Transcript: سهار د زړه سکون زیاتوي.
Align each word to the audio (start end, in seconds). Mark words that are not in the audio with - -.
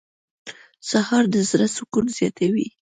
سهار 0.89 1.23
د 1.33 1.35
زړه 1.49 1.67
سکون 1.75 2.05
زیاتوي. 2.17 2.67